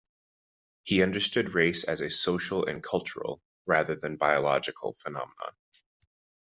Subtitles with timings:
[0.83, 5.53] He understood race as a social and cultural, rather than a biological phenomenon.